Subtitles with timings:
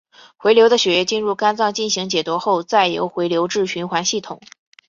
[0.35, 4.41] 回流的血液进入肝脏进行解毒后再由回流至循环系统。